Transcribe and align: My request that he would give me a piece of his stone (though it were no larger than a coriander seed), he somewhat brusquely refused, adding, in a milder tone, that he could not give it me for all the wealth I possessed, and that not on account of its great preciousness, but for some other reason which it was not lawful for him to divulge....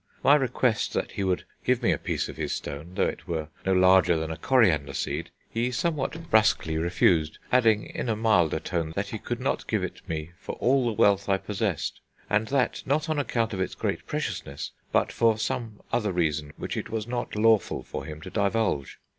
My 0.23 0.33
request 0.33 0.93
that 0.93 1.11
he 1.11 1.23
would 1.23 1.45
give 1.63 1.83
me 1.83 1.91
a 1.91 1.99
piece 1.99 2.27
of 2.27 2.35
his 2.35 2.55
stone 2.55 2.93
(though 2.95 3.05
it 3.05 3.27
were 3.27 3.49
no 3.67 3.71
larger 3.73 4.17
than 4.17 4.31
a 4.31 4.35
coriander 4.35 4.95
seed), 4.95 5.29
he 5.47 5.69
somewhat 5.69 6.31
brusquely 6.31 6.75
refused, 6.75 7.37
adding, 7.51 7.85
in 7.85 8.09
a 8.09 8.15
milder 8.15 8.59
tone, 8.59 8.93
that 8.95 9.09
he 9.09 9.19
could 9.19 9.39
not 9.39 9.67
give 9.67 9.83
it 9.83 10.01
me 10.09 10.31
for 10.39 10.55
all 10.55 10.87
the 10.87 10.91
wealth 10.93 11.29
I 11.29 11.37
possessed, 11.37 11.99
and 12.31 12.47
that 12.47 12.81
not 12.83 13.09
on 13.09 13.19
account 13.19 13.53
of 13.53 13.61
its 13.61 13.75
great 13.75 14.07
preciousness, 14.07 14.71
but 14.91 15.11
for 15.11 15.37
some 15.37 15.81
other 15.93 16.11
reason 16.11 16.53
which 16.57 16.75
it 16.75 16.89
was 16.89 17.05
not 17.05 17.35
lawful 17.35 17.83
for 17.83 18.03
him 18.05 18.21
to 18.21 18.31
divulge.... 18.31 18.97